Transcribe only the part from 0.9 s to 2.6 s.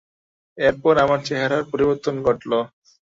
আমার চেহারার পরিবর্তন ঘটল।